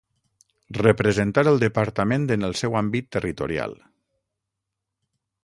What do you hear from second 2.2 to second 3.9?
en el seu àmbit territorial.